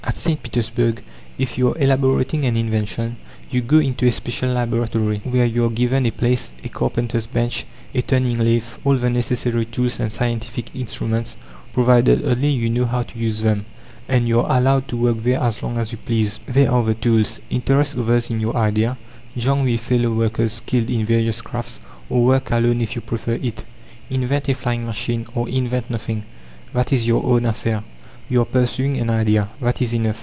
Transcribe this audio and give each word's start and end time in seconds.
At 0.03 0.17
St. 0.17 0.41
Petersburg, 0.43 1.01
if 1.37 1.57
you 1.57 1.69
are 1.73 1.77
elaborating 1.77 2.43
an 2.45 2.57
invention, 2.57 3.15
you 3.49 3.61
go 3.61 3.77
into 3.77 4.05
a 4.07 4.11
special 4.11 4.49
laboratory, 4.49 5.21
where 5.23 5.45
you 5.45 5.63
are 5.65 5.69
given 5.69 6.05
a 6.05 6.11
place, 6.11 6.51
a 6.63 6.69
carpenter's 6.69 7.25
bench, 7.27 7.65
a 7.95 8.01
turning 8.01 8.37
lathe, 8.39 8.63
all 8.83 8.95
the 8.97 9.09
necessary 9.11 9.65
tools 9.65 9.99
and 9.99 10.11
scientific 10.11 10.75
instruments, 10.75 11.37
provided 11.73 12.25
only 12.25 12.49
you 12.49 12.69
know 12.69 12.85
how 12.85 13.03
to 13.03 13.17
use 13.17 13.41
them; 13.41 13.65
and 14.09 14.27
you 14.27 14.41
are 14.41 14.57
allowed 14.57 14.87
to 14.89 14.97
work 14.97 15.23
there 15.23 15.41
as 15.41 15.61
long 15.63 15.77
as 15.77 15.91
you 15.91 15.97
please. 15.99 16.39
There 16.47 16.71
are 16.71 16.83
the 16.83 16.93
tools; 16.95 17.39
interest 17.49 17.97
others 17.97 18.29
in 18.31 18.39
your 18.41 18.55
idea; 18.57 18.97
join 19.37 19.63
with 19.63 19.79
fellow 19.81 20.11
workers 20.11 20.53
skilled 20.53 20.89
in 20.89 21.05
various 21.05 21.41
crafts, 21.41 21.79
or 22.09 22.25
work 22.25 22.51
alone 22.51 22.81
if 22.81 22.95
you 22.95 23.01
prefer 23.01 23.35
it. 23.41 23.63
Invent 24.09 24.49
a 24.49 24.55
flying 24.55 24.85
machine, 24.85 25.25
or 25.35 25.47
invent 25.47 25.89
nothing 25.91 26.25
that 26.73 26.91
is 26.91 27.07
your 27.07 27.23
own 27.23 27.45
affair. 27.45 27.83
You 28.29 28.41
are 28.43 28.45
pursuing 28.45 28.97
an 28.97 29.09
idea 29.09 29.49
that 29.59 29.81
is 29.81 29.93
enough. 29.93 30.19